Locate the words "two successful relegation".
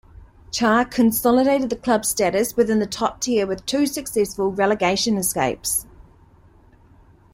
3.67-5.15